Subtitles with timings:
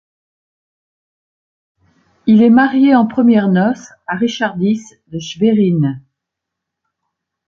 [2.25, 5.99] Il est marié en premières noces à Richardis de Schwerin.